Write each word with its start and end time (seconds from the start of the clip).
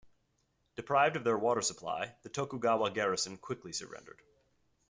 Deprived 0.77 1.15
of 1.15 1.23
their 1.23 1.37
water 1.37 1.61
supply, 1.61 2.15
the 2.23 2.29
Tokugawa 2.29 2.89
garrison 2.89 3.37
quickly 3.37 3.71
surrendered. 3.71 4.19